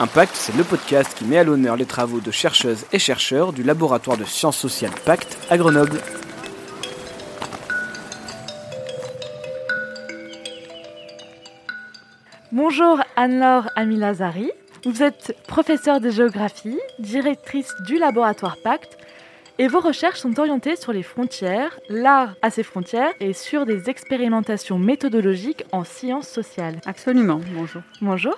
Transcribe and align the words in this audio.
Impact, 0.00 0.34
c'est 0.34 0.56
le 0.56 0.64
podcast 0.64 1.14
qui 1.16 1.24
met 1.24 1.38
à 1.38 1.44
l'honneur 1.44 1.76
les 1.76 1.86
travaux 1.86 2.18
de 2.18 2.32
chercheuses 2.32 2.84
et 2.92 2.98
chercheurs 2.98 3.52
du 3.52 3.62
laboratoire 3.62 4.16
de 4.16 4.24
sciences 4.24 4.56
sociales 4.56 4.90
Pacte 5.06 5.38
à 5.48 5.56
Grenoble. 5.56 6.00
Bonjour 12.50 13.00
Anne-Laure 13.14 13.68
Amilazari. 13.76 14.50
Vous 14.84 15.04
êtes 15.04 15.36
professeure 15.46 16.00
de 16.00 16.10
géographie, 16.10 16.80
directrice 16.98 17.72
du 17.86 17.96
laboratoire 17.96 18.56
Pacte 18.64 18.98
et 19.58 19.68
vos 19.68 19.78
recherches 19.78 20.18
sont 20.18 20.40
orientées 20.40 20.74
sur 20.74 20.92
les 20.92 21.04
frontières, 21.04 21.78
l'art 21.88 22.34
à 22.42 22.50
ses 22.50 22.64
frontières 22.64 23.12
et 23.20 23.32
sur 23.32 23.64
des 23.64 23.88
expérimentations 23.88 24.80
méthodologiques 24.80 25.64
en 25.70 25.84
sciences 25.84 26.28
sociales. 26.28 26.80
Absolument, 26.84 27.40
bonjour. 27.54 27.82
Bonjour 28.00 28.34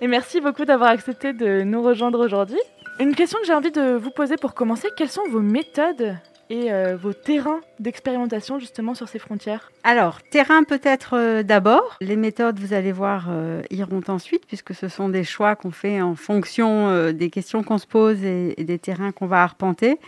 et 0.00 0.06
merci 0.06 0.40
beaucoup 0.40 0.64
d'avoir 0.64 0.90
accepté 0.90 1.32
de 1.32 1.62
nous 1.62 1.82
rejoindre 1.82 2.24
aujourd'hui. 2.24 2.60
Une 2.98 3.14
question 3.14 3.38
que 3.40 3.46
j'ai 3.46 3.54
envie 3.54 3.70
de 3.70 3.96
vous 3.96 4.10
poser 4.10 4.36
pour 4.36 4.54
commencer, 4.54 4.88
quelles 4.96 5.08
sont 5.08 5.26
vos 5.30 5.40
méthodes 5.40 6.16
et 6.50 6.72
euh, 6.72 6.96
vos 6.96 7.12
terrains 7.12 7.60
d'expérimentation 7.78 8.58
justement 8.58 8.94
sur 8.94 9.08
ces 9.08 9.18
frontières? 9.18 9.70
Alors, 9.84 10.20
terrain 10.22 10.64
peut-être 10.64 11.16
euh, 11.16 11.42
d'abord. 11.42 11.96
Les 12.00 12.16
méthodes, 12.16 12.58
vous 12.58 12.74
allez 12.74 12.92
voir, 12.92 13.28
euh, 13.30 13.62
iront 13.70 14.02
ensuite, 14.08 14.46
puisque 14.46 14.74
ce 14.74 14.88
sont 14.88 15.08
des 15.08 15.24
choix 15.24 15.54
qu'on 15.54 15.70
fait 15.70 16.02
en 16.02 16.14
fonction 16.14 17.12
des 17.12 17.30
questions 17.30 17.62
qu'on 17.62 17.78
se 17.78 17.86
pose 17.86 18.22
et, 18.24 18.60
et 18.60 18.64
des 18.64 18.78
terrains 18.78 19.12
qu'on 19.12 19.26
va 19.26 19.42
arpenter. 19.42 19.98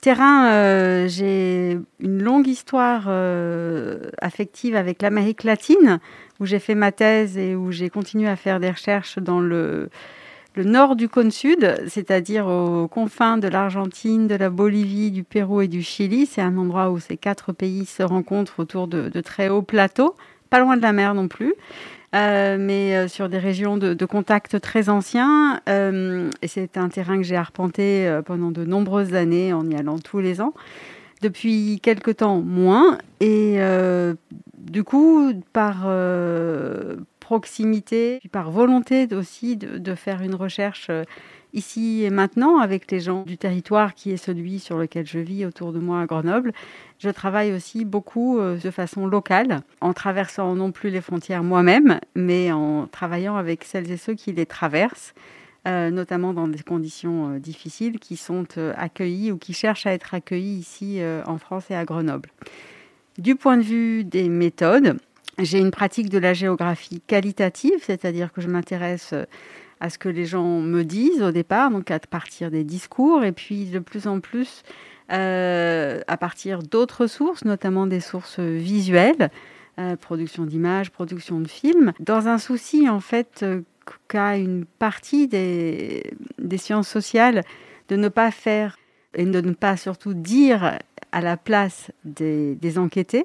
Terrain, 0.00 1.06
j'ai 1.08 1.78
une 2.00 2.22
longue 2.22 2.46
histoire 2.46 3.08
affective 4.20 4.76
avec 4.76 5.02
l'Amérique 5.02 5.44
latine 5.44 6.00
où 6.40 6.46
j'ai 6.46 6.58
fait 6.58 6.74
ma 6.74 6.90
thèse 6.90 7.36
et 7.36 7.54
où 7.54 7.70
j'ai 7.70 7.90
continué 7.90 8.28
à 8.28 8.36
faire 8.36 8.58
des 8.58 8.70
recherches 8.70 9.18
dans 9.18 9.40
le, 9.40 9.90
nord 10.56 10.96
du 10.96 11.08
cône 11.08 11.30
sud, 11.30 11.76
c'est-à-dire 11.86 12.46
aux 12.46 12.88
confins 12.88 13.36
de 13.36 13.46
l'Argentine, 13.46 14.26
de 14.26 14.34
la 14.34 14.50
Bolivie, 14.50 15.10
du 15.10 15.22
Pérou 15.22 15.60
et 15.60 15.68
du 15.68 15.82
Chili. 15.82 16.26
C'est 16.26 16.40
un 16.40 16.56
endroit 16.56 16.90
où 16.90 16.98
ces 16.98 17.16
quatre 17.16 17.52
pays 17.52 17.84
se 17.84 18.02
rencontrent 18.02 18.60
autour 18.60 18.88
de, 18.88 19.08
très 19.20 19.48
hauts 19.48 19.62
plateaux, 19.62 20.16
pas 20.48 20.58
loin 20.58 20.76
de 20.76 20.82
la 20.82 20.92
mer 20.92 21.14
non 21.14 21.28
plus. 21.28 21.54
Euh, 22.12 22.56
mais 22.58 22.96
euh, 22.96 23.08
sur 23.08 23.28
des 23.28 23.38
régions 23.38 23.76
de, 23.76 24.04
contact 24.04 24.60
très 24.60 24.88
anciens. 24.88 25.60
Euh, 25.68 26.30
et 26.42 26.48
c'est 26.48 26.76
un 26.76 26.88
terrain 26.88 27.16
que 27.16 27.22
j'ai 27.22 27.36
arpenté 27.36 28.20
pendant 28.26 28.50
de 28.50 28.64
nombreuses 28.64 29.14
années 29.14 29.52
en 29.52 29.68
y 29.68 29.76
allant 29.76 29.98
tous 29.98 30.20
les 30.20 30.40
ans. 30.40 30.54
Depuis 31.22 31.80
quelque 31.82 32.10
temps, 32.10 32.40
moins. 32.40 32.98
Et 33.20 33.58
du 34.58 34.84
coup, 34.84 35.32
par 35.52 35.86
proximité, 37.20 38.18
puis 38.20 38.28
par 38.28 38.50
volonté 38.50 39.06
aussi 39.12 39.56
de, 39.56 39.94
faire 39.94 40.22
une 40.22 40.34
recherche 40.34 40.90
ici 41.52 42.04
et 42.04 42.10
maintenant 42.10 42.58
avec 42.58 42.90
les 42.90 43.00
gens 43.00 43.22
du 43.22 43.38
territoire 43.38 43.94
qui 43.94 44.10
est 44.10 44.16
celui 44.16 44.58
sur 44.58 44.78
lequel 44.78 45.06
je 45.06 45.18
vis 45.18 45.44
autour 45.46 45.72
de 45.72 45.78
moi 45.78 46.00
à 46.00 46.06
Grenoble. 46.06 46.52
Je 46.98 47.10
travaille 47.10 47.52
aussi 47.52 47.84
beaucoup 47.84 48.38
euh, 48.38 48.56
de 48.58 48.70
façon 48.70 49.06
locale, 49.06 49.60
en 49.80 49.92
traversant 49.92 50.54
non 50.54 50.72
plus 50.72 50.90
les 50.90 51.00
frontières 51.00 51.42
moi-même, 51.42 52.00
mais 52.14 52.52
en 52.52 52.86
travaillant 52.86 53.36
avec 53.36 53.64
celles 53.64 53.90
et 53.90 53.96
ceux 53.96 54.14
qui 54.14 54.32
les 54.32 54.46
traversent. 54.46 55.14
notamment 55.66 56.32
dans 56.32 56.48
des 56.48 56.62
conditions 56.62 57.38
difficiles, 57.38 57.98
qui 57.98 58.16
sont 58.16 58.46
accueillis 58.76 59.30
ou 59.30 59.36
qui 59.36 59.52
cherchent 59.52 59.86
à 59.86 59.92
être 59.92 60.14
accueillis 60.14 60.58
ici 60.58 61.00
en 61.26 61.36
France 61.36 61.70
et 61.70 61.74
à 61.74 61.84
Grenoble. 61.84 62.30
Du 63.18 63.36
point 63.36 63.58
de 63.58 63.62
vue 63.62 64.02
des 64.02 64.30
méthodes, 64.30 64.96
j'ai 65.38 65.58
une 65.58 65.70
pratique 65.70 66.08
de 66.08 66.18
la 66.18 66.34
géographie 66.34 67.00
qualitative, 67.06 67.78
c'est-à-dire 67.82 68.32
que 68.32 68.40
je 68.40 68.48
m'intéresse 68.48 69.10
euh, 69.12 69.24
à 69.80 69.90
ce 69.90 69.98
que 69.98 70.08
les 70.08 70.26
gens 70.26 70.60
me 70.60 70.84
disent 70.84 71.22
au 71.22 71.32
départ, 71.32 71.70
donc 71.70 71.90
à 71.90 71.98
partir 71.98 72.50
des 72.50 72.64
discours, 72.64 73.24
et 73.24 73.32
puis 73.32 73.66
de 73.66 73.78
plus 73.78 74.06
en 74.06 74.20
plus 74.20 74.62
euh, 75.10 76.00
à 76.06 76.16
partir 76.16 76.62
d'autres 76.62 77.06
sources, 77.06 77.44
notamment 77.44 77.86
des 77.86 78.00
sources 78.00 78.38
visuelles, 78.38 79.30
euh, 79.78 79.96
production 79.96 80.44
d'images, 80.44 80.90
production 80.90 81.40
de 81.40 81.48
films, 81.48 81.92
dans 81.98 82.28
un 82.28 82.38
souci 82.38 82.88
en 82.88 83.00
fait 83.00 83.44
qu'a 84.08 84.36
une 84.36 84.64
partie 84.64 85.26
des, 85.26 86.04
des 86.38 86.58
sciences 86.58 86.88
sociales 86.88 87.42
de 87.88 87.96
ne 87.96 88.08
pas 88.08 88.30
faire 88.30 88.78
et 89.14 89.24
de 89.24 89.40
ne 89.40 89.52
pas 89.52 89.76
surtout 89.76 90.14
dire 90.14 90.78
à 91.12 91.20
la 91.20 91.36
place 91.36 91.90
des, 92.04 92.78
enquêtés, 92.78 93.24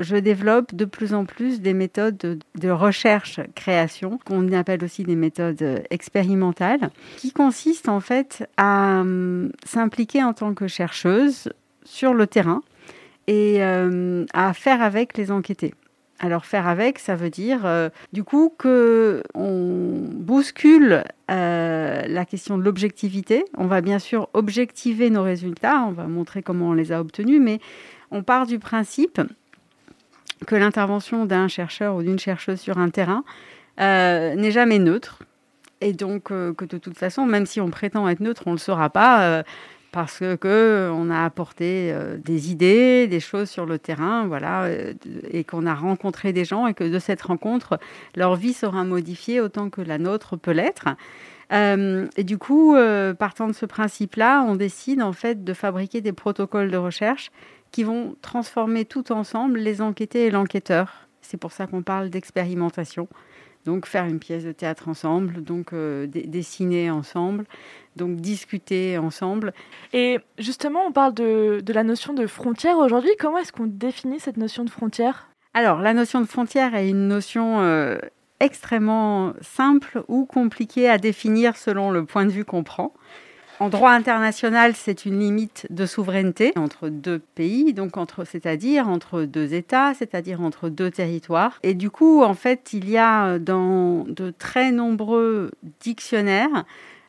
je 0.00 0.16
développe 0.16 0.74
de 0.74 0.84
plus 0.84 1.14
en 1.14 1.24
plus 1.24 1.60
des 1.60 1.74
méthodes 1.74 2.16
de, 2.16 2.70
recherche-création, 2.70 4.18
qu'on 4.24 4.50
appelle 4.52 4.82
aussi 4.84 5.04
des 5.04 5.16
méthodes 5.16 5.82
expérimentales, 5.90 6.90
qui 7.16 7.32
consistent 7.32 7.88
en 7.88 8.00
fait 8.00 8.48
à 8.56 9.00
hum, 9.00 9.52
s'impliquer 9.64 10.24
en 10.24 10.32
tant 10.32 10.54
que 10.54 10.66
chercheuse 10.66 11.50
sur 11.84 12.14
le 12.14 12.26
terrain 12.26 12.62
et 13.26 13.62
euh, 13.62 14.24
à 14.32 14.52
faire 14.52 14.82
avec 14.82 15.16
les 15.16 15.30
enquêtés. 15.30 15.74
Alors 16.22 16.44
faire 16.44 16.68
avec, 16.68 16.98
ça 16.98 17.16
veut 17.16 17.30
dire 17.30 17.64
euh, 17.64 17.88
du 18.12 18.24
coup 18.24 18.52
que 18.58 19.22
on 19.34 20.04
bouscule 20.12 21.02
euh, 21.30 22.02
la 22.06 22.24
question 22.26 22.58
de 22.58 22.62
l'objectivité. 22.62 23.44
On 23.56 23.66
va 23.66 23.80
bien 23.80 23.98
sûr 23.98 24.28
objectiver 24.34 25.08
nos 25.08 25.22
résultats, 25.22 25.82
on 25.86 25.92
va 25.92 26.04
montrer 26.04 26.42
comment 26.42 26.68
on 26.68 26.72
les 26.74 26.92
a 26.92 27.00
obtenus, 27.00 27.40
mais 27.40 27.58
on 28.10 28.22
part 28.22 28.46
du 28.46 28.58
principe 28.58 29.20
que 30.46 30.54
l'intervention 30.56 31.26
d'un 31.26 31.48
chercheur 31.48 31.96
ou 31.96 32.02
d'une 32.02 32.18
chercheuse 32.18 32.60
sur 32.60 32.78
un 32.78 32.90
terrain 32.90 33.24
euh, 33.80 34.34
n'est 34.34 34.50
jamais 34.50 34.78
neutre. 34.78 35.20
Et 35.80 35.92
donc 35.94 36.24
que 36.24 36.64
de 36.64 36.76
toute 36.76 36.98
façon, 36.98 37.24
même 37.24 37.46
si 37.46 37.60
on 37.60 37.70
prétend 37.70 38.06
être 38.08 38.20
neutre, 38.20 38.42
on 38.46 38.50
ne 38.50 38.56
le 38.56 38.60
sera 38.60 38.90
pas 38.90 39.42
parce 39.92 40.22
que, 40.40 40.90
on 40.92 41.10
a 41.10 41.24
apporté 41.24 41.90
euh, 41.92 42.16
des 42.16 42.50
idées, 42.50 43.06
des 43.08 43.20
choses 43.20 43.50
sur 43.50 43.66
le 43.66 43.78
terrain, 43.78 44.26
voilà, 44.26 44.64
euh, 44.64 44.94
et 45.30 45.44
qu'on 45.44 45.66
a 45.66 45.74
rencontré 45.74 46.32
des 46.32 46.44
gens 46.44 46.66
et 46.66 46.74
que 46.74 46.84
de 46.84 46.98
cette 46.98 47.22
rencontre, 47.22 47.78
leur 48.14 48.36
vie 48.36 48.52
sera 48.52 48.84
modifiée 48.84 49.40
autant 49.40 49.70
que 49.70 49.80
la 49.80 49.98
nôtre 49.98 50.36
peut 50.36 50.52
l'être. 50.52 50.88
Euh, 51.52 52.06
et 52.16 52.22
du 52.22 52.38
coup, 52.38 52.76
partant 53.18 53.48
de 53.48 53.52
ce 53.52 53.66
principe-là, 53.66 54.44
on 54.46 54.54
décide 54.54 55.02
en 55.02 55.12
fait 55.12 55.42
de 55.42 55.52
fabriquer 55.52 56.00
des 56.00 56.12
protocoles 56.12 56.70
de 56.70 56.76
recherche 56.76 57.32
qui 57.70 57.84
vont 57.84 58.16
transformer 58.22 58.84
tout 58.84 59.12
ensemble 59.12 59.58
les 59.58 59.80
enquêtés 59.80 60.26
et 60.26 60.30
l'enquêteur. 60.30 61.08
C'est 61.20 61.36
pour 61.36 61.52
ça 61.52 61.66
qu'on 61.66 61.82
parle 61.82 62.10
d'expérimentation. 62.10 63.08
Donc 63.66 63.86
faire 63.86 64.06
une 64.06 64.18
pièce 64.18 64.44
de 64.44 64.52
théâtre 64.52 64.88
ensemble, 64.88 65.44
donc 65.44 65.74
dessiner 65.74 66.90
ensemble, 66.90 67.44
donc 67.96 68.16
discuter 68.16 68.96
ensemble. 68.96 69.52
Et 69.92 70.18
justement, 70.38 70.86
on 70.86 70.92
parle 70.92 71.14
de, 71.14 71.62
la 71.68 71.84
notion 71.84 72.14
de 72.14 72.26
frontière 72.26 72.78
aujourd'hui. 72.78 73.10
Comment 73.18 73.38
est-ce 73.38 73.52
qu'on 73.52 73.66
définit 73.66 74.18
cette 74.18 74.38
notion 74.38 74.64
de 74.64 74.70
frontière? 74.70 75.28
Alors, 75.52 75.80
la 75.80 75.92
notion 75.92 76.20
de 76.20 76.26
frontière 76.26 76.74
est 76.74 76.88
une 76.88 77.08
notion 77.08 77.60
euh, 77.60 77.98
extrêmement 78.38 79.34
simple 79.42 80.04
ou 80.08 80.24
compliquée 80.24 80.88
à 80.88 80.96
définir 80.98 81.56
selon 81.56 81.90
le 81.90 82.04
point 82.04 82.24
de 82.24 82.30
vue 82.30 82.44
qu'on 82.44 82.62
prend. 82.62 82.94
En 83.60 83.68
droit 83.68 83.90
international, 83.90 84.72
c'est 84.74 85.04
une 85.04 85.20
limite 85.20 85.66
de 85.68 85.84
souveraineté 85.84 86.52
entre 86.56 86.88
deux 86.88 87.18
pays, 87.18 87.74
donc 87.74 87.98
entre, 87.98 88.24
c'est-à-dire 88.24 88.88
entre 88.88 89.24
deux 89.24 89.52
États, 89.52 89.92
c'est-à-dire 89.92 90.40
entre 90.40 90.70
deux 90.70 90.90
territoires. 90.90 91.58
Et 91.62 91.74
du 91.74 91.90
coup, 91.90 92.22
en 92.22 92.32
fait, 92.32 92.72
il 92.72 92.88
y 92.88 92.96
a 92.96 93.38
dans 93.38 94.04
de 94.04 94.30
très 94.30 94.72
nombreux 94.72 95.50
dictionnaires 95.80 96.64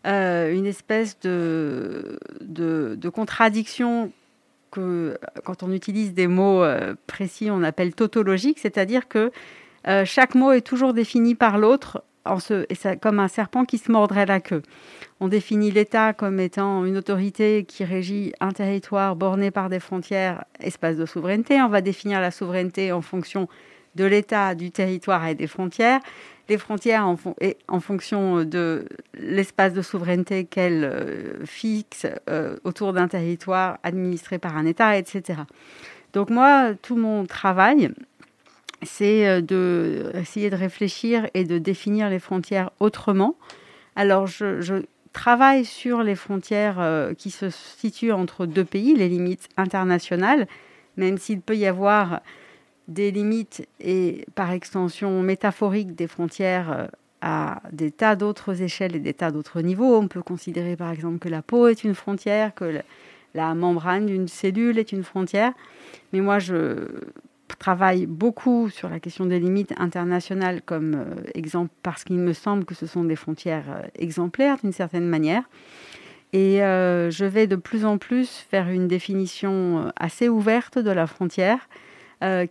euh, 0.06 0.52
une 0.54 0.66
espèce 0.66 1.18
de, 1.22 2.20
contradiction 3.14 4.12
que 4.72 5.18
quand 5.46 5.64
on 5.64 5.72
utilise 5.72 6.14
des 6.14 6.28
mots 6.28 6.64
euh, 6.64 6.96
précis, 7.08 7.50
on 7.50 7.64
appelle 7.64 7.94
tautologique, 7.96 8.60
c'est-à-dire 8.60 9.08
que 9.08 9.32
euh, 9.88 10.04
chaque 10.04 10.36
mot 10.36 10.52
est 10.52 10.62
toujours 10.68 10.94
défini 10.94 11.34
par 11.34 11.58
l'autre 11.58 12.04
comme 13.02 13.20
un 13.20 13.28
serpent 13.28 13.66
qui 13.66 13.78
se 13.78 13.92
mordrait 13.92 14.26
la 14.26 14.40
queue. 14.40 14.62
On 15.20 15.28
définit 15.28 15.72
l'État 15.72 16.14
comme 16.14 16.40
étant 16.40 16.86
une 16.86 16.98
autorité 16.98 17.64
qui 17.64 17.84
régit 17.84 18.34
un 18.40 18.52
territoire 18.52 19.16
borné 19.16 19.52
par 19.52 19.70
des 19.70 19.80
frontières, 19.80 20.46
espace 20.60 20.98
de 20.98 21.06
souveraineté. 21.06 21.62
On 21.62 21.70
va 21.70 21.82
définir 21.82 22.22
la 22.22 22.32
souveraineté 22.32 22.92
en 22.92 23.02
fonction 23.02 23.48
de 23.96 24.06
l'État, 24.06 24.56
du 24.56 24.72
territoire 24.72 25.28
et 25.28 25.36
des 25.36 25.48
frontières 25.48 26.00
les 26.52 26.58
frontières 26.58 27.08
en, 27.08 27.18
en 27.70 27.80
fonction 27.80 28.44
de 28.44 28.86
l'espace 29.14 29.74
de 29.74 29.82
souveraineté 29.82 30.44
qu'elles 30.44 30.84
euh, 30.84 31.46
fixent 31.46 32.08
euh, 32.30 32.58
autour 32.66 32.92
d'un 32.92 33.08
territoire 33.08 33.78
administré 33.84 34.38
par 34.38 34.58
un 34.58 34.66
État, 34.66 34.98
etc. 34.98 35.40
Donc 36.12 36.30
moi, 36.30 36.74
tout 36.82 36.98
mon 36.98 37.26
travail, 37.26 37.92
c'est 38.84 39.28
euh, 39.28 39.42
de 39.42 40.12
essayer 40.16 40.50
de 40.50 40.56
réfléchir 40.56 41.28
et 41.34 41.44
de 41.44 41.58
définir 41.58 42.10
les 42.10 42.20
frontières 42.20 42.72
autrement. 42.80 43.36
Alors 43.96 44.28
je, 44.28 44.84
travaille 45.14 45.66
sur 45.66 46.04
les 46.04 46.16
frontières 46.16 47.12
qui 47.18 47.32
se 47.32 47.50
situent 47.50 48.14
entre 48.14 48.46
deux 48.46 48.64
pays, 48.64 48.96
les 48.96 49.10
limites 49.10 49.50
internationales, 49.58 50.48
même 50.96 51.18
s'il 51.18 51.42
peut 51.42 51.58
y 51.58 51.66
avoir 51.66 52.22
des 52.88 53.12
limites 53.12 53.68
et 53.80 54.26
par 54.36 54.52
extension 54.52 55.22
métaphorique 55.22 55.96
des 55.96 56.08
frontières 56.08 56.72
euh, 56.72 56.88
à 57.22 57.62
des 57.72 57.92
tas 57.92 58.16
d'autres 58.16 58.62
échelles 58.62 58.96
et 58.96 59.00
des 59.00 59.14
tas 59.14 59.32
d'autres 59.32 59.62
niveaux. 59.62 59.96
On 59.96 60.08
peut 60.08 60.24
considérer 60.24 60.76
par 60.76 60.92
exemple 60.92 61.20
que 61.20 61.30
la 61.30 61.42
peau 61.42 61.68
est 61.68 61.84
une 61.84 61.94
frontière, 61.96 62.54
que 62.56 62.82
la 63.36 63.54
membrane 63.54 64.08
d'une 64.08 64.28
cellule 64.28 64.80
est 64.80 64.92
une 64.92 65.04
frontière. 65.04 65.54
Mais 66.14 66.20
moi, 66.20 66.40
je 66.40 66.88
travaille 67.58 68.06
beaucoup 68.06 68.70
sur 68.70 68.90
la 68.90 69.00
question 69.00 69.26
des 69.26 69.40
limites 69.40 69.74
internationales 69.78 70.62
comme 70.66 70.96
euh, 70.96 71.22
exemple 71.34 71.72
parce 71.84 72.04
qu'il 72.04 72.18
me 72.18 72.34
semble 72.34 72.66
que 72.66 72.76
ce 72.76 72.86
sont 72.86 73.04
des 73.04 73.16
frontières 73.16 73.66
euh, 73.70 73.82
exemplaires 73.96 74.58
d'une 74.62 74.72
certaine 74.72 75.08
manière. 75.08 75.44
Et 76.34 76.64
euh, 76.64 77.12
je 77.12 77.26
vais 77.26 77.48
de 77.48 77.56
plus 77.56 77.86
en 77.86 77.98
plus 77.98 78.30
faire 78.50 78.70
une 78.70 78.88
définition 78.88 79.92
assez 79.98 80.30
ouverte 80.30 80.78
de 80.80 80.92
la 80.92 81.08
frontière 81.08 81.68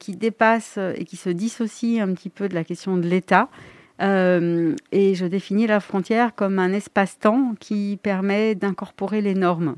qui 0.01 0.17
dépasse 0.17 0.81
et 0.97 1.05
qui 1.05 1.17
se 1.17 1.31
dissocie 1.31 2.01
un 2.01 2.13
petit 2.13 2.29
peu 2.29 2.49
de 2.49 2.55
la 2.57 2.65
question 2.65 2.97
de 2.97 3.07
l'État. 3.07 3.49
et 4.01 5.15
je 5.15 5.27
définis 5.27 5.69
la 5.69 5.79
frontière 5.79 6.35
comme 6.35 6.59
un 6.59 6.73
espace-temps 6.73 7.55
qui 7.61 7.97
permet 8.03 8.57
d'incorporer 8.57 9.21
les 9.21 9.35
normes 9.35 9.77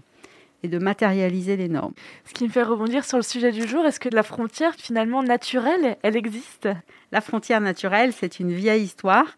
et 0.63 0.69
de 0.69 0.79
matérialiser 0.79 1.57
les 1.57 1.69
normes. 1.69 1.95
Ce 2.25 2.33
qui 2.33 2.45
me 2.45 2.49
fait 2.49 2.63
rebondir 2.63 3.05
sur 3.05 3.17
le 3.17 3.23
sujet 3.23 3.53
du 3.53 3.67
jour, 3.67 3.85
est-ce 3.85 4.01
que 4.01 4.09
la 4.09 4.23
frontière 4.23 4.75
finalement 4.75 5.23
naturelle, 5.23 5.97
elle 6.03 6.17
existe? 6.17 6.69
La 7.11 7.21
frontière 7.21 7.61
naturelle, 7.61 8.13
c'est 8.13 8.41
une 8.41 8.53
vieille 8.53 8.85
histoire, 8.85 9.37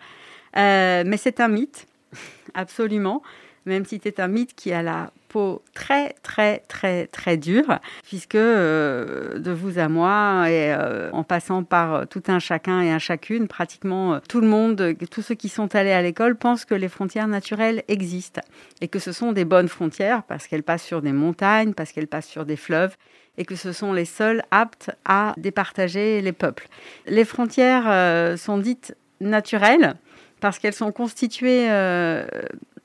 euh, 0.56 1.02
mais 1.06 1.16
c'est 1.16 1.40
un 1.40 1.48
mythe, 1.48 1.86
absolument, 2.54 3.22
même 3.66 3.84
si 3.84 4.00
c'est 4.02 4.20
un 4.20 4.28
mythe 4.28 4.54
qui 4.54 4.72
a 4.72 4.82
la 4.82 5.12
très, 5.74 6.14
très, 6.22 6.58
très, 6.60 7.06
très 7.06 7.36
dur, 7.36 7.64
puisque 8.02 8.34
euh, 8.34 9.38
de 9.38 9.50
vous 9.50 9.78
à 9.78 9.88
moi, 9.88 10.44
et 10.48 10.72
euh, 10.72 11.10
en 11.12 11.24
passant 11.24 11.64
par 11.64 12.06
tout 12.08 12.22
un 12.28 12.38
chacun 12.38 12.80
et 12.80 12.90
un 12.90 12.98
chacune, 12.98 13.48
pratiquement 13.48 14.14
euh, 14.14 14.18
tout 14.28 14.40
le 14.40 14.46
monde, 14.46 14.94
tous 15.10 15.22
ceux 15.22 15.34
qui 15.34 15.48
sont 15.48 15.74
allés 15.74 15.92
à 15.92 16.02
l'école 16.02 16.36
pensent 16.36 16.64
que 16.64 16.74
les 16.74 16.88
frontières 16.88 17.28
naturelles 17.28 17.82
existent 17.88 18.40
et 18.80 18.88
que 18.88 18.98
ce 18.98 19.12
sont 19.12 19.32
des 19.32 19.44
bonnes 19.44 19.68
frontières 19.68 20.22
parce 20.22 20.46
qu'elles 20.46 20.62
passent 20.62 20.84
sur 20.84 21.02
des 21.02 21.12
montagnes, 21.12 21.74
parce 21.74 21.92
qu'elles 21.92 22.08
passent 22.08 22.28
sur 22.28 22.44
des 22.44 22.56
fleuves 22.56 22.96
et 23.36 23.44
que 23.44 23.56
ce 23.56 23.72
sont 23.72 23.92
les 23.92 24.04
seules 24.04 24.42
aptes 24.50 24.90
à 25.04 25.34
départager 25.36 26.20
les 26.20 26.32
peuples. 26.32 26.68
Les 27.06 27.24
frontières 27.24 28.38
sont 28.38 28.58
dites 28.58 28.96
naturelles 29.20 29.94
parce 30.38 30.60
qu'elles 30.60 30.74
sont 30.74 30.92
constituées 30.92 31.68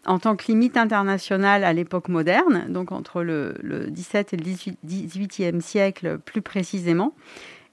en 0.09 0.17
tant 0.17 0.35
que 0.35 0.47
limite 0.47 0.75
internationale 0.75 1.63
à 1.63 1.71
l'époque 1.71 2.09
moderne, 2.09 2.65
donc 2.67 2.91
entre 2.91 3.21
le, 3.21 3.53
le 3.61 3.91
17 3.91 4.33
et 4.33 4.37
le 4.37 4.43
18, 4.83 5.39
e 5.41 5.59
siècle 5.61 6.17
plus 6.17 6.41
précisément, 6.41 7.13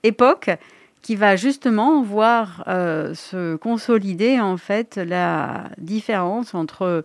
époque 0.03 0.51
qui 1.01 1.17
va 1.17 1.37
justement 1.37 2.03
voir 2.03 2.63
euh, 2.69 3.15
se 3.15 3.57
consolider 3.57 4.39
en 4.39 4.59
fait 4.59 4.97
la 4.97 5.71
différence 5.79 6.55
entre 6.55 7.05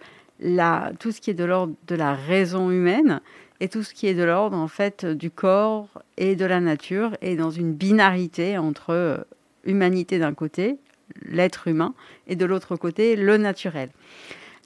tout 0.99 1.11
ce 1.11 1.21
qui 1.21 1.29
est 1.29 1.35
de 1.35 1.45
l'ordre 1.45 1.75
de 1.87 1.95
la 1.95 2.13
raison 2.13 2.69
humaine 2.69 3.21
et 3.61 3.69
tout 3.69 3.83
ce 3.83 3.93
qui 3.93 4.07
est 4.07 4.15
de 4.15 4.23
l'ordre 4.23 4.57
en 4.57 4.67
fait 4.67 5.05
du 5.05 5.31
corps 5.31 5.87
et 6.17 6.35
de 6.35 6.45
la 6.45 6.59
nature 6.59 7.15
et 7.21 7.37
dans 7.37 7.51
une 7.51 7.71
binarité 7.71 8.57
entre 8.57 8.89
euh, 8.89 9.17
humanité 9.63 10.19
d'un 10.19 10.33
côté, 10.33 10.77
l'être 11.21 11.69
humain, 11.69 11.93
et 12.27 12.35
de 12.35 12.45
l'autre 12.45 12.75
côté, 12.75 13.15
le 13.15 13.37
naturel. 13.37 13.91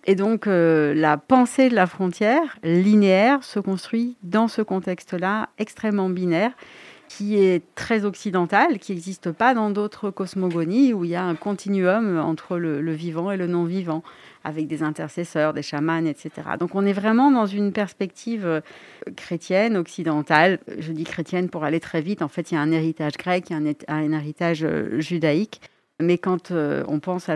Et 0.06 0.16
donc, 0.16 0.46
euh, 0.46 0.94
la 0.94 1.18
pensée 1.18 1.70
de 1.70 1.76
la 1.76 1.88
frontière 1.88 2.60
linéaire 2.64 3.44
se 3.44 3.60
construit 3.60 4.18
dans 4.22 4.48
ce 4.48 4.62
contexte-là 4.62 5.50
extrêmement 5.58 6.10
binaire, 6.10 6.52
qui 7.08 7.38
est 7.38 7.64
très 7.76 8.06
occidental, 8.06 8.78
qui 8.78 8.92
n'existe 8.92 9.32
pas 9.32 9.54
dans 9.54 9.70
d'autres 9.70 10.12
cosmogonies 10.12 10.94
où 10.94 11.06
il 11.06 11.12
y 11.12 11.16
a 11.16 11.24
un 11.24 11.36
continuum 11.36 12.20
entre 12.20 12.58
le, 12.58 12.94
vivant 12.94 13.32
et 13.32 13.38
le 13.38 13.48
non-vivant, 13.48 14.04
avec 14.44 14.68
des 14.68 14.84
intercesseurs, 14.84 15.54
des 15.54 15.64
chamans, 15.64 16.06
etc. 16.06 16.32
Donc, 16.60 16.76
on 16.76 16.86
est 16.86 16.94
vraiment 16.94 17.32
dans 17.32 17.48
une 17.48 17.72
perspective 17.72 18.46
euh, 18.46 18.62
chrétienne, 19.16 19.76
occidentale. 19.76 20.60
Je 20.78 20.92
dis 20.92 21.04
chrétienne 21.04 21.50
pour 21.50 21.64
aller 21.64 21.80
très 21.80 22.02
vite. 22.02 22.22
En 22.22 22.28
fait, 22.28 22.52
il 22.52 22.56
y 22.56 22.58
a 22.58 22.62
un 22.62 22.72
héritage 22.72 23.14
grec, 23.18 23.50
il 23.50 23.54
y 23.54 23.56
a 23.56 23.94
un 23.96 24.12
héritage 24.12 24.64
euh, 24.64 25.00
judaïque. 25.00 25.62
Mais 26.02 26.18
quand 26.18 26.52
euh, 26.52 26.84
on 26.88 27.00
pense 27.00 27.30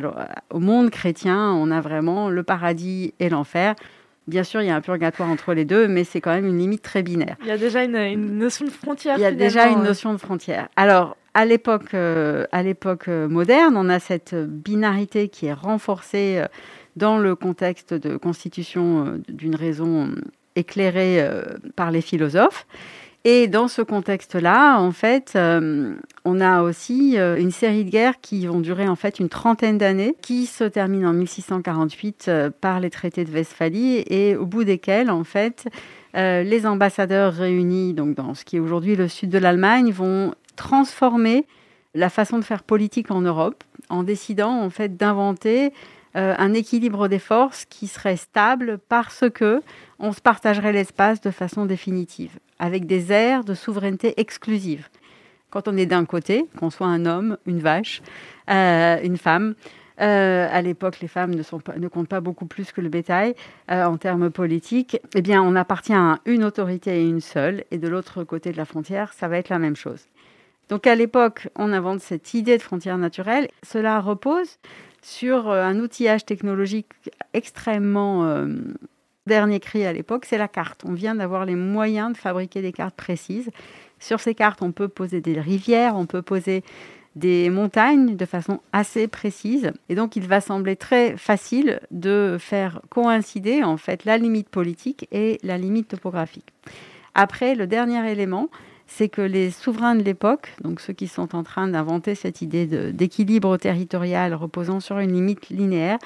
au 0.50 0.60
monde 0.60 0.90
chrétien, 0.90 1.54
on 1.54 1.72
a 1.72 1.80
vraiment 1.80 2.30
le 2.30 2.44
paradis 2.44 3.14
et 3.20 3.30
l'enfer. 3.30 3.76
Bien 4.28 4.44
sûr, 4.44 4.62
il 4.62 4.68
y 4.68 4.70
a 4.70 4.76
un 4.76 4.82
purgatoire 4.82 5.30
entre 5.30 5.54
les 5.54 5.66
deux, 5.66 5.88
mais 5.88 6.04
c'est 6.04 6.20
quand 6.20 6.34
même 6.34 6.46
une 6.46 6.58
limite 6.58 6.82
très 6.82 7.02
binaire. 7.02 7.38
Il 7.42 7.48
y 7.48 7.52
a 7.52 7.58
déjà 7.58 7.84
une, 7.84 8.38
notion 8.38 8.66
de 8.66 8.70
frontière. 8.70 9.18
Il 9.18 9.22
y 9.22 9.26
a 9.26 9.32
déjà 9.32 9.68
une 9.70 9.82
notion 9.82 10.14
de 10.14 10.18
frontière. 10.18 10.68
Alors, 10.76 11.16
à 11.34 11.46
l'époque, 11.46 11.94
euh, 11.94 12.46
à 12.52 12.62
l'époque 12.62 13.08
euh, 13.08 13.30
moderne, 13.30 13.76
on 13.78 13.88
a 13.88 14.00
cette 14.00 14.36
binarité 14.36 15.30
qui 15.30 15.46
est 15.46 15.54
renforcée 15.54 16.44
dans 16.98 17.18
le 17.18 17.36
contexte 17.36 17.94
de 17.94 18.18
constitution 18.18 19.20
d'une 19.30 19.56
raison 19.56 20.10
éclairée 20.58 21.26
par 21.78 21.92
les 21.92 22.02
philosophes. 22.02 22.68
Et 23.26 23.48
dans 23.48 23.68
ce 23.68 23.82
contexte-là, 23.82 24.80
en 24.80 24.92
fait, 24.92 25.34
euh, 25.36 25.94
on 26.24 26.40
a 26.40 26.62
aussi 26.62 27.18
euh, 27.18 27.36
une 27.38 27.52
série 27.52 27.84
de 27.84 27.90
guerres 27.90 28.22
qui 28.22 28.48
vont 28.48 28.62
durer 28.62 28.88
en 28.88 28.96
fait 28.96 29.20
une 29.20 29.28
trentaine 29.28 29.78
d'années, 29.78 30.16
qui 30.22 30.46
se 30.46 30.64
terminent 30.64 31.10
en 31.10 31.14
1648 31.14 32.26
euh, 32.30 32.50
par 32.50 32.80
les 32.80 32.90
traités 32.90 33.26
de 33.26 33.32
Westphalie 33.32 34.04
et 34.08 34.38
au 34.38 34.46
bout 34.46 34.64
desquels, 34.64 35.12
en 35.12 35.26
fait, 35.26 35.68
les 36.16 36.66
ambassadeurs 36.66 37.34
réunis 37.34 37.94
donc 37.94 38.16
dans 38.16 38.34
ce 38.34 38.44
qui 38.44 38.56
est 38.56 38.60
aujourd'hui 38.60 38.96
le 38.96 39.08
sud 39.08 39.30
de 39.30 39.38
l'Allemagne 39.38 39.92
vont 39.92 40.34
transformer 40.56 41.46
la 41.94 42.10
façon 42.10 42.40
de 42.40 42.44
faire 42.44 42.64
politique 42.64 43.12
en 43.12 43.22
Europe 43.22 43.64
en 43.90 44.02
décidant 44.02 44.60
en 44.60 44.72
fait 44.72 44.98
d'inventer 44.98 45.72
un 46.16 46.54
équilibre 46.54 47.08
des 47.08 47.20
forces 47.20 47.66
qui 47.66 47.88
serait 47.88 48.18
stable 48.18 48.80
parce 48.90 49.26
que 49.34 49.62
on 50.00 50.12
se 50.12 50.22
partagerait 50.22 50.74
l'espace 50.74 51.22
de 51.22 51.32
façon 51.32 51.66
définitive 51.66 52.40
avec 52.60 52.86
des 52.86 53.12
airs 53.12 53.44
de 53.44 53.54
souveraineté 53.54 54.20
exclusive. 54.20 54.90
Quand 55.50 55.68
on 55.68 55.78
est 55.78 55.88
d'un 55.88 56.06
côté, 56.06 56.46
qu'on 56.60 56.70
soit 56.70 56.88
un 56.88 57.06
homme, 57.06 57.38
une 57.48 57.60
vache, 57.60 58.02
euh, 58.50 59.00
une 59.02 59.18
femme, 59.18 59.56
euh, 60.00 60.48
à 60.50 60.62
l'époque, 60.62 61.00
les 61.02 61.08
femmes 61.08 61.34
ne, 61.34 61.44
sont 61.44 61.60
ne 61.76 61.88
comptent 61.88 62.08
pas 62.08 62.22
beaucoup 62.22 62.46
plus 62.46 62.72
que 62.72 62.82
le 62.82 62.90
bétail 62.90 63.34
euh, 63.72 63.84
en 63.84 63.98
termes 63.98 64.30
politiques. 64.30 64.98
Eh 65.16 65.22
bien, 65.22 65.42
on 65.42 65.56
appartient 65.56 65.94
à 65.94 66.20
une 66.26 66.44
autorité 66.44 67.02
et 67.02 67.10
une 67.10 67.20
seule. 67.20 67.64
Et 67.72 67.78
de 67.78 67.88
l'autre 67.88 68.24
côté 68.24 68.52
de 68.52 68.58
la 68.58 68.66
frontière, 68.66 69.12
ça 69.14 69.28
va 69.28 69.38
être 69.38 69.50
la 69.50 69.60
même 69.60 69.76
chose. 69.76 70.06
Donc, 70.70 70.86
à 70.86 70.96
l'époque, 70.96 71.50
on 71.56 71.74
invente 71.74 72.00
cette 72.00 72.34
idée 72.34 72.58
de 72.58 72.62
frontière 72.62 72.98
naturelle. 72.98 73.50
Cela 73.64 74.00
repose 74.00 74.60
sur 75.02 75.50
un 75.50 75.80
outillage 75.80 76.26
technologique 76.26 76.88
extrêmement 77.34 78.46
dernier 79.30 79.60
cri 79.60 79.86
à 79.86 79.94
l'époque, 79.94 80.26
c'est 80.26 80.38
la 80.38 80.50
carte. 80.50 80.84
On 80.86 80.94
vient 80.94 81.16
d'avoir 81.16 81.46
les 81.46 81.56
moyens 81.56 82.12
de 82.12 82.18
fabriquer 82.18 82.62
des 82.62 82.74
cartes 82.74 82.96
précises. 82.96 83.50
Sur 84.00 84.20
ces 84.20 84.36
cartes, 84.36 84.62
on 84.62 84.72
peut 84.72 84.90
poser 84.90 85.22
des 85.22 85.40
rivières, 85.40 85.96
on 85.96 86.06
peut 86.06 86.22
poser 86.22 86.64
des 87.16 87.50
montagnes 87.50 88.16
de 88.16 88.26
façon 88.26 88.60
assez 88.72 89.08
précise. 89.08 89.72
Et 89.88 89.96
donc, 89.96 90.16
il 90.16 90.28
va 90.28 90.42
sembler 90.42 90.76
très 90.76 91.18
facile 91.18 91.80
de 91.92 92.38
faire 92.40 92.82
coïncider 92.90 93.64
en 93.64 93.78
fait 93.78 94.06
la 94.06 94.18
limite 94.18 94.50
politique 94.50 95.08
et 95.12 95.38
la 95.44 95.58
limite 95.58 95.90
topographique. 95.90 96.54
Après, 97.16 97.56
le 97.56 97.68
dernier 97.68 98.10
élément, 98.12 98.50
c'est 98.92 99.08
que 99.08 99.22
les 99.22 99.52
souverains 99.52 99.96
de 99.96 100.04
l'époque, 100.04 100.54
donc 100.62 100.82
ceux 100.82 100.94
qui 100.94 101.08
sont 101.08 101.36
en 101.36 101.44
train 101.44 101.68
d'inventer 101.68 102.16
cette 102.16 102.42
idée 102.42 102.66
d'équilibre 102.92 103.56
territorial 103.58 104.34
reposant 104.34 104.80
sur 104.80 105.00
une 105.00 105.14
limite 105.14 105.50
linéaire, 105.50 106.00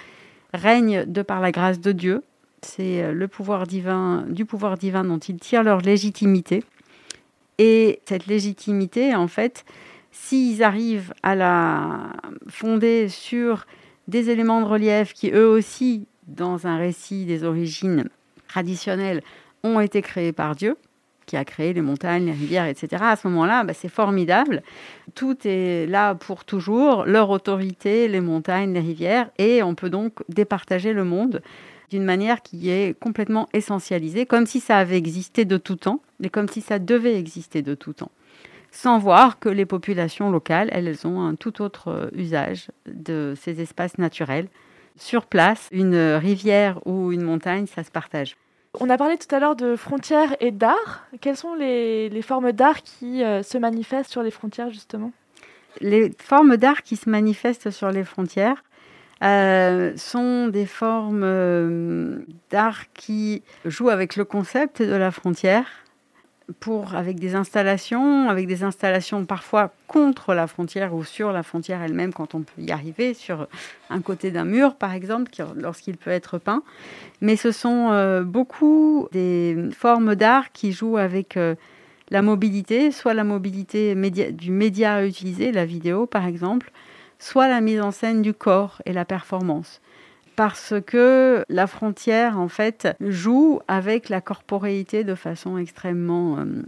règnent 0.54 1.06
de 1.06 1.22
par 1.22 1.42
la 1.42 1.52
grâce 1.52 1.80
de 1.80 1.92
Dieu 1.92 2.22
c'est 2.66 3.04
euh, 3.04 3.14
le 3.14 3.28
pouvoir 3.28 3.68
divin, 3.68 4.26
du 4.30 4.46
pouvoir 4.46 4.78
divin 4.78 5.04
dont 5.04 5.20
ils 5.20 5.38
tirent 5.38 5.64
leur 5.64 5.82
légitimité. 5.82 6.64
Et 7.58 8.00
cette 8.06 8.26
légitimité, 8.26 9.16
en 9.16 9.28
fait, 9.28 9.66
s'ils 10.12 10.64
arrivent 10.64 11.14
à 11.24 11.36
la 11.36 12.14
fonder 12.48 13.10
sur 13.10 13.66
des 14.08 14.30
éléments 14.30 14.62
de 14.62 14.66
relief 14.66 15.14
qui, 15.14 15.30
eux 15.32 15.48
aussi, 15.48 16.08
dans 16.28 16.68
un 16.68 16.78
récit 16.78 17.26
des 17.26 17.44
origines 17.44 18.10
traditionnelles, 18.48 19.22
ont 19.64 19.80
été 19.80 20.02
créés 20.02 20.34
par 20.34 20.56
Dieu, 20.56 20.78
qui 21.26 21.38
a 21.38 21.46
créé 21.46 21.74
les 21.74 21.82
montagnes, 21.82 22.26
les 22.26 22.32
rivières, 22.32 22.66
etc. 22.66 23.04
À 23.06 23.16
ce 23.16 23.28
moment-là, 23.28 23.64
bah, 23.64 23.74
c'est 23.74 23.90
formidable. 23.90 24.64
Tout 25.16 25.38
est 25.46 25.88
là 25.88 26.16
pour 26.16 26.46
toujours, 26.46 27.06
leur 27.06 27.30
autorité, 27.30 28.08
les 28.08 28.22
montagnes, 28.22 28.74
les 28.74 28.80
rivières, 28.80 29.30
et 29.38 29.64
on 29.64 29.76
peut 29.76 29.90
donc 29.90 30.14
départager 30.30 30.94
le 30.94 31.04
monde 31.04 31.42
d'une 31.90 32.04
manière 32.04 32.42
qui 32.42 32.70
est 32.70 33.00
complètement 33.00 33.50
essentialisée, 33.54 34.26
comme 34.26 34.48
si 34.48 34.60
ça 34.60 34.78
avait 34.78 34.98
existé 34.98 35.46
de 35.46 35.58
tout 35.58 35.76
temps, 35.76 36.02
et 36.24 36.30
comme 36.30 36.50
si 36.50 36.62
ça 36.62 36.80
devait 36.80 37.20
exister 37.20 37.62
de 37.62 37.76
tout 37.76 37.94
temps. 37.94 38.12
Sans 38.72 38.98
voir 38.98 39.38
que 39.38 39.50
les 39.50 39.68
populations 39.68 40.32
locales, 40.32 40.70
elles 40.72 41.06
ont 41.06 41.22
un 41.22 41.36
tout 41.36 41.62
autre 41.62 41.90
euh, 41.90 42.10
usage 42.16 42.72
de 42.88 43.36
ces 43.40 43.62
espaces 43.62 44.00
naturels. 44.00 44.48
Sur 44.98 45.28
place, 45.28 45.70
une 45.72 45.96
rivière 45.96 46.80
ou 46.88 47.12
une 47.12 47.22
montagne, 47.22 47.68
ça 47.68 47.84
se 47.84 47.92
partage. 47.92 48.36
On 48.80 48.90
a 48.90 48.98
parlé 48.98 49.18
tout 49.18 49.34
à 49.34 49.40
l'heure 49.40 49.56
de 49.56 49.76
frontières 49.76 50.36
et 50.40 50.52
d'art. 50.52 51.08
Quelles 51.22 51.38
sont 51.38 51.54
les, 51.54 52.22
formes 52.22 52.52
d'art 52.52 52.82
qui 52.82 53.24
euh, 53.24 53.44
se 53.44 53.58
manifestent 53.58 54.10
sur 54.10 54.24
les 54.24 54.32
frontières, 54.32 54.72
justement? 54.72 55.12
Les 55.80 56.12
formes 56.20 56.58
d'art 56.58 56.82
qui 56.82 56.96
se 56.96 57.10
manifestent 57.10 57.72
sur 57.72 57.92
les 57.92 58.04
frontières, 58.04 58.64
euh, 59.24 59.94
sont 59.96 60.48
des 60.48 60.66
formes 60.66 62.26
d'art 62.50 62.92
qui 62.94 63.44
jouent 63.64 63.90
avec 63.90 64.16
le 64.16 64.26
concept 64.26 64.82
de 64.82 64.96
la 64.96 65.12
frontière 65.12 65.83
pour, 66.60 66.96
avec 66.96 67.20
des 67.20 67.36
installations, 67.36 68.30
avec 68.30 68.48
des 68.48 68.64
installations 68.64 69.26
parfois 69.26 69.72
contre 69.88 70.34
la 70.34 70.48
frontière 70.48 70.94
ou 70.94 71.04
sur 71.04 71.32
la 71.32 71.44
frontière 71.44 71.82
elle-même 71.82 72.14
quand 72.14 72.36
on 72.36 72.42
peut 72.42 72.62
y 72.62 72.72
arriver, 72.72 73.14
sur 73.14 73.48
un 73.90 74.02
côté 74.02 74.32
d'un 74.32 74.46
mur 74.46 74.76
par 74.76 74.94
exemple, 74.94 75.32
lorsqu'il 75.56 75.98
peut 75.98 76.12
être 76.12 76.38
peint. 76.38 76.64
Mais 77.22 77.36
ce 77.36 77.52
sont 77.52 77.90
euh, 77.92 78.24
beaucoup 78.24 79.08
des 79.12 79.70
formes 79.72 80.16
d'art 80.16 80.52
qui 80.52 80.72
jouent 80.72 80.98
avec 80.98 81.38
euh, 81.38 81.56
la 82.10 82.22
mobilité, 82.22 82.92
soit 82.92 83.14
la 83.14 83.24
mobilité 83.24 83.96
du 84.32 84.52
média 84.52 84.96
à 84.96 85.06
utiliser, 85.06 85.52
la 85.52 85.66
vidéo 85.66 86.06
par 86.06 86.26
exemple, 86.26 86.72
soit 87.20 87.48
la 87.48 87.62
mise 87.62 87.82
en 87.82 87.92
scène 87.92 88.22
du 88.22 88.34
corps 88.34 88.82
et 88.86 88.94
la 88.94 89.06
performance 89.06 89.82
parce 90.36 90.74
que 90.86 91.46
la 91.50 91.68
frontière, 91.68 92.40
en 92.40 92.48
fait, 92.48 92.88
joue 93.00 93.60
avec 93.68 94.10
la 94.10 94.22
corporéité 94.22 95.04
de 95.04 95.16
façon 95.16 95.58
extrêmement, 95.58 96.38
euh, 96.40 96.64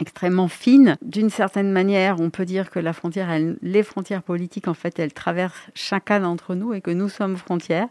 extrêmement 0.00 0.48
fine. 0.48 0.96
D'une 1.02 1.30
certaine 1.30 1.70
manière, 1.70 2.20
on 2.20 2.30
peut 2.30 2.44
dire 2.44 2.70
que 2.70 2.78
la 2.78 2.92
frontière, 2.92 3.28
les 3.62 3.82
frontières 3.82 4.22
politiques, 4.22 4.68
en 4.68 4.74
fait, 4.74 4.98
elles 4.98 5.12
traversent 5.12 5.68
chacun 5.74 6.20
d'entre 6.20 6.54
nous 6.54 6.74
et 6.74 6.80
que 6.80 6.90
nous 6.90 7.08
sommes 7.08 7.36
frontières. 7.36 7.88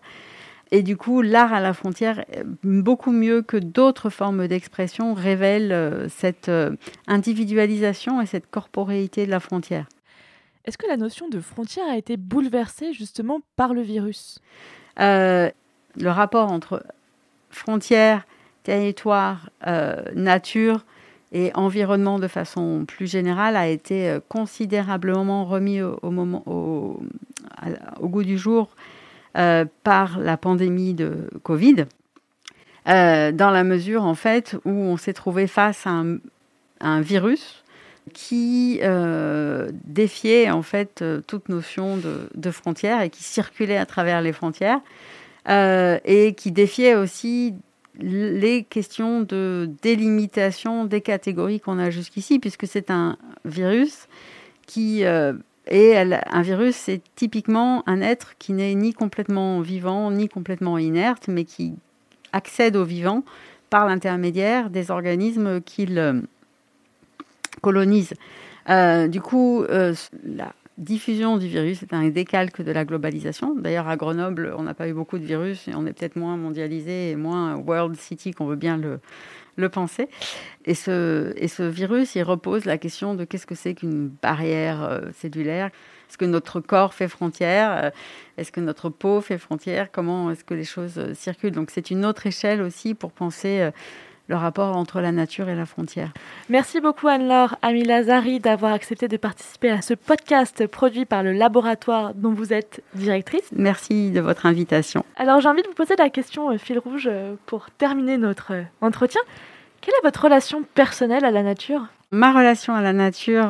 Et 0.72 0.84
du 0.84 0.98
coup, 0.98 1.22
l'art 1.22 1.54
à 1.54 1.62
la 1.62 1.74
frontière, 1.74 2.25
beaucoup 2.63 3.12
mieux 3.12 3.42
que 3.42 3.58
d'autres 3.58 4.10
formes 4.10 4.48
d'expression, 4.48 5.13
révèle 5.13 5.72
euh, 5.72 6.10
cette 6.10 6.50
euh, 6.50 6.75
individualisation 7.08 8.22
et 8.22 8.25
cette 8.25 8.50
corporéité 8.50 9.25
de 9.25 9.32
la 9.32 9.39
frontière. 9.39 9.86
Est-ce 10.68 10.78
que 10.78 10.86
la 10.86 10.98
notion 10.98 11.30
de 11.30 11.40
frontière 11.40 11.86
a 11.90 11.96
été 11.96 12.18
bouleversée 12.18 12.92
justement 12.92 13.40
par 13.56 13.74
le 13.74 13.82
virus? 13.82 14.40
Euh, 15.00 15.50
le 15.96 16.10
rapport 16.10 16.52
entre 16.52 16.84
frontières, 17.50 18.28
territoire, 18.64 19.50
euh, 19.66 19.96
nature 20.14 20.84
et 21.32 21.52
environnement 21.56 22.20
de 22.20 22.28
façon 22.28 22.84
plus 22.86 23.10
générale 23.10 23.56
a 23.56 23.70
été 23.70 24.10
euh, 24.10 24.20
considérablement 24.28 25.46
remis 25.46 25.82
au, 25.82 27.00
goût 28.02 28.24
du 28.24 28.38
jour 28.38 28.70
par 29.84 30.20
la 30.20 30.36
pandémie 30.36 30.96
de 30.96 31.30
Covid, 31.44 31.86
dans 32.86 33.52
la 33.52 33.64
mesure 33.64 34.04
en 34.04 34.16
fait 34.16 34.58
où 34.66 34.72
on 34.72 34.98
s'est 34.98 35.14
trouvé 35.14 35.46
face 35.46 35.86
à 35.86 36.04
un, 36.82 37.02
virus 37.02 37.64
qui 38.14 38.80
défiait 39.86 40.50
en 40.50 40.62
fait 40.62 41.04
toute 41.28 41.50
notion 41.50 41.98
de, 41.98 42.52
frontières 42.52 43.02
et 43.02 43.10
qui 43.10 43.24
circulait 43.24 43.78
à 43.78 43.86
travers 43.86 44.22
les 44.22 44.34
frontières 44.34 44.80
euh, 45.50 45.98
et 46.04 46.34
qui 46.34 46.52
défiait 46.52 46.96
aussi 46.96 47.56
les 48.00 48.64
questions 48.64 49.22
de 49.22 49.70
délimitation 49.82 50.86
des 50.86 51.00
catégories 51.00 51.62
qu'on 51.62 51.80
a 51.80 51.90
jusqu'ici, 51.90 52.38
puisque 52.38 52.68
c'est 52.68 52.92
un 52.92 53.18
virus 53.46 54.08
qui 54.66 55.06
euh, 55.06 55.34
est 55.66 55.96
un 55.96 56.42
virus, 56.42 56.76
c'est 56.76 57.02
typiquement 57.16 57.84
un 57.88 58.02
être 58.02 58.38
qui 58.38 58.52
n'est 58.52 58.76
ni 58.76 58.94
complètement 58.94 59.62
vivant 59.62 60.12
ni 60.12 60.28
complètement 60.28 60.78
inerte, 60.78 61.30
mais 61.30 61.46
qui 61.46 61.74
accède 62.34 62.76
au 62.76 62.84
vivant 62.84 63.24
par 63.70 63.88
l'intermédiaire 63.88 64.70
des 64.70 64.92
organismes 64.92 65.62
qu'il 65.62 66.28
euh, 67.58 67.62
colonise. 67.62 68.14
du 69.10 69.22
coup, 69.22 69.64
la 69.68 70.54
diffusion 70.78 71.38
du 71.38 71.48
virus 71.48 71.82
est 71.82 71.94
un 71.94 72.08
décalque 72.10 72.62
de 72.62 72.72
la 72.72 72.86
globalisation. 72.86 73.56
D'ailleurs, 73.56 73.88
à 73.88 73.98
Grenoble, 73.98 74.54
on 74.58 74.64
n'a 74.64 74.74
pas 74.74 74.88
eu 74.88 74.94
beaucoup 74.94 75.18
de 75.18 75.26
virus 75.26 75.68
et 75.68 75.74
on 75.76 75.86
est 75.88 75.94
peut-être 75.94 76.16
moins 76.16 76.38
mondialisé 76.38 77.12
et 77.12 77.16
moins 77.16 77.56
World 77.56 77.96
City 77.98 78.32
qu'on 78.32 78.46
veut 78.46 78.56
bien 78.56 78.78
le, 78.78 79.70
penser. 79.70 80.08
Et 80.66 80.76
ce, 80.76 81.34
et 81.36 81.48
ce 81.48 81.64
virus, 81.64 82.14
il 82.16 82.22
repose 82.22 82.66
la 82.66 82.78
question 82.78 83.16
de 83.16 83.26
qu'est-ce 83.26 83.48
que 83.48 83.56
c'est 83.56 83.74
qu'une 83.74 84.10
barrière 84.10 84.84
euh, 84.84 85.02
cellulaire? 85.18 85.72
Est-ce 86.10 86.18
que 86.18 86.26
notre 86.26 86.60
corps 86.60 86.94
fait 86.94 87.08
frontière? 87.08 87.86
Euh, 87.86 87.90
Est-ce 88.38 88.52
que 88.52 88.62
notre 88.62 88.90
peau 88.90 89.20
fait 89.20 89.40
frontière? 89.40 89.92
Comment 89.92 90.30
est-ce 90.30 90.44
que 90.44 90.54
les 90.54 90.64
choses 90.64 91.00
euh, 91.00 91.16
circulent? 91.16 91.54
Donc 91.54 91.72
c'est 91.72 91.90
une 91.90 92.06
autre 92.06 92.28
échelle 92.28 92.62
aussi 92.62 92.94
pour 92.94 93.12
penser 93.12 93.72
le 94.28 94.36
rapport 94.36 94.76
entre 94.76 95.02
la 95.02 95.12
nature 95.12 95.50
et 95.50 95.56
la 95.56 95.66
frontière. 95.66 96.12
Merci 96.50 96.82
beaucoup 96.82 97.08
Anne-Laure 97.08 97.56
Amilazari 97.62 98.40
d'avoir 98.40 98.74
accepté 98.74 99.08
de 99.08 99.18
participer 99.18 99.70
à 99.70 99.82
ce 99.82 99.94
podcast 99.94 100.68
produit 100.68 101.06
par 101.06 101.24
le 101.24 101.32
laboratoire 101.32 102.14
dont 102.14 102.34
vous 102.34 102.54
êtes 102.54 102.84
directrice. 102.94 103.50
Merci 103.54 104.12
de 104.12 104.20
votre 104.20 104.46
invitation. 104.46 105.04
Alors 105.16 105.40
j'ai 105.40 105.50
envie 105.50 105.62
de 105.62 105.68
vous 105.68 105.74
poser 105.74 105.96
la 105.98 106.10
question 106.10 106.52
euh, 106.52 106.58
fil 106.58 106.80
rouge 106.80 107.08
euh, 107.12 107.36
pour 107.46 107.70
terminer 107.72 108.18
notre 108.18 108.54
euh, 108.54 108.64
entretien. 108.82 109.22
Quelle 109.82 109.94
est 110.02 110.06
votre 110.06 110.24
relation 110.24 110.64
personnelle 110.74 111.24
à 111.24 111.32
la 111.32 111.44
nature? 111.44 111.88
Ma 112.12 112.32
relation 112.32 112.74
à 112.74 112.82
la 112.82 112.94
nature 112.94 113.50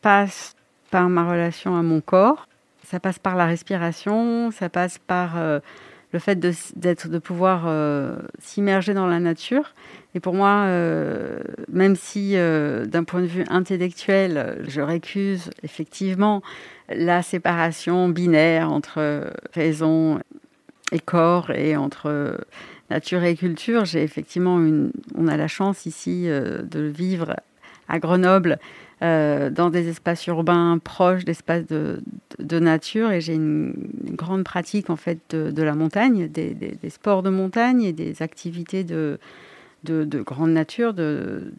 passe 0.00 0.54
par 0.90 1.08
ma 1.08 1.28
relation 1.28 1.76
à 1.76 1.82
mon 1.82 2.00
corps. 2.00 2.46
Ça 2.84 3.00
passe 3.00 3.18
par 3.18 3.36
la 3.36 3.46
respiration, 3.46 4.50
ça 4.50 4.68
passe 4.68 4.98
par 4.98 5.32
le 6.12 6.18
fait 6.18 6.36
de, 6.36 7.18
pouvoir 7.18 7.64
euh, 7.66 8.16
s'immerger 8.38 8.94
dans 8.94 9.06
la 9.06 9.20
nature. 9.20 9.74
Et 10.14 10.20
pour 10.20 10.34
moi, 10.34 10.64
euh, 10.66 11.38
même 11.70 11.94
si 11.94 12.32
euh, 12.34 12.84
d'un 12.84 13.04
point 13.04 13.20
de 13.20 13.26
vue 13.26 13.44
intellectuel, 13.48 14.62
je 14.66 14.80
récuse 14.80 15.50
effectivement 15.62 16.42
la 16.88 17.22
séparation 17.22 18.08
binaire 18.08 18.72
entre 18.72 19.32
raison 19.54 20.18
et 20.90 20.98
corps 20.98 21.50
et 21.52 21.76
entre 21.76 22.38
nature 22.90 23.22
et 23.22 23.36
culture, 23.36 23.84
j'ai 23.84 24.02
effectivement 24.02 24.58
une, 24.58 24.90
on 25.14 25.28
a 25.28 25.36
la 25.36 25.46
chance 25.46 25.86
ici 25.86 26.26
de 26.26 26.80
vivre 26.80 27.36
à 27.90 27.98
Grenoble 27.98 28.58
euh, 29.02 29.48
dans 29.48 29.70
des 29.70 29.88
espaces 29.88 30.26
urbains 30.26 30.78
proches 30.82 31.24
d'espaces 31.24 31.66
de, 31.66 32.58
nature 32.58 33.10
et 33.10 33.22
j'ai 33.22 33.34
une, 33.34 33.74
grande 34.10 34.44
pratique 34.44 34.90
en 34.90 34.96
fait 34.96 35.18
de, 35.34 35.62
la 35.62 35.74
montagne, 35.74 36.28
des, 36.28 36.76
sports 36.90 37.22
de 37.22 37.30
montagne 37.30 37.82
et 37.82 37.92
des 37.92 38.20
activités 38.20 38.84
de, 38.84 39.18
de, 39.84 40.20
grande 40.20 40.50
nature, 40.50 40.92
de, 40.92 41.50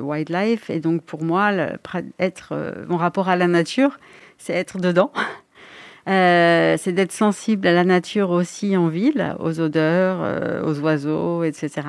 wildlife. 0.00 0.70
Et 0.70 0.78
donc 0.78 1.02
pour 1.02 1.24
moi, 1.24 1.50
être, 2.20 2.52
euh, 2.52 2.84
mon 2.88 2.96
rapport 2.96 3.28
à 3.28 3.34
la 3.34 3.48
nature, 3.48 3.98
c'est 4.38 4.54
être 4.54 4.78
dedans. 4.78 5.12
Euh, 6.08 6.76
c'est 6.78 6.92
d'être 6.92 7.12
sensible 7.12 7.68
à 7.68 7.74
la 7.74 7.84
nature 7.84 8.30
aussi 8.30 8.74
en 8.74 8.88
ville, 8.88 9.36
aux 9.38 9.60
odeurs, 9.60 10.64
aux 10.66 10.80
oiseaux, 10.80 11.44
etc. 11.44 11.82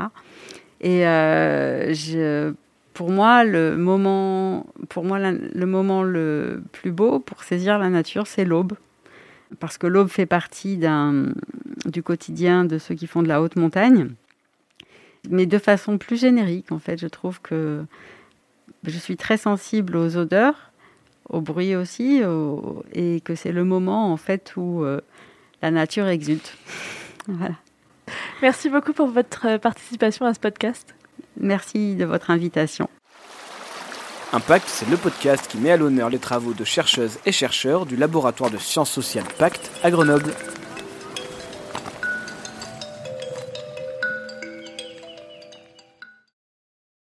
Et 0.82 1.04
je, 1.04 2.54
pour 2.94 3.10
moi, 3.10 3.44
le 3.44 3.78
moment, 3.78 4.66
pour 4.90 5.06
moi, 5.06 5.20
le 5.20 5.66
moment 5.66 6.04
le 6.04 6.62
plus 6.72 6.92
beau 6.92 7.20
pour 7.20 7.44
saisir 7.44 7.80
la 7.80 7.90
nature, 7.90 8.28
c'est 8.28 8.46
l'aube. 8.46 8.74
Parce 9.60 9.78
que 9.78 9.88
l'aube 9.88 10.10
fait 10.10 10.26
partie 10.26 10.80
du 11.86 12.04
quotidien 12.04 12.66
de 12.66 12.78
ceux 12.78 12.96
qui 12.96 13.08
font 13.08 13.24
de 13.24 13.28
la 13.28 13.42
haute 13.42 13.56
montagne. 13.56 14.10
Mais 15.30 15.46
de 15.46 15.58
façon 15.58 15.98
plus 15.98 16.20
générique, 16.20 16.72
en 16.72 16.80
fait, 16.80 17.00
je 17.00 17.08
trouve 17.08 17.42
que 17.42 17.84
je 18.86 18.98
suis 18.98 19.18
très 19.18 19.38
sensible 19.38 19.96
aux 19.96 20.18
odeurs, 20.18 20.72
au 21.30 21.42
bruit 21.42 21.76
aussi, 21.76 22.22
et 22.94 23.22
que 23.22 23.36
c'est 23.36 23.52
le 23.52 23.64
moment, 23.64 24.12
en 24.12 24.18
fait, 24.18 24.54
où 24.58 24.84
euh, 24.84 25.00
la 25.62 25.72
nature 25.72 26.08
exulte. 26.08 26.58
voilà. 27.28 27.56
Merci 28.42 28.70
beaucoup 28.70 28.94
pour 28.94 29.08
votre 29.08 29.58
participation 29.58 30.26
à 30.26 30.34
ce 30.34 30.40
podcast. 30.40 30.96
Merci 31.40 31.96
de 31.96 32.06
votre 32.06 32.30
invitation. 32.30 32.90
Impact, 34.34 34.68
c'est 34.68 34.90
le 34.90 34.96
podcast 34.96 35.48
qui 35.50 35.58
met 35.58 35.72
à 35.72 35.78
l'honneur 35.78 36.10
les 36.10 36.20
travaux 36.20 36.54
de 36.54 36.64
chercheuses 36.64 37.20
et 37.26 37.34
chercheurs 37.34 37.86
du 37.86 37.98
laboratoire 37.98 38.50
de 38.50 38.58
sciences 38.58 38.92
sociales 38.92 39.26
Pacte 39.38 39.70
à 39.84 39.92
Grenoble. 39.92 40.32